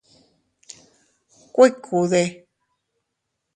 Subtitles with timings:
[1.53, 2.21] ¿Kuikude?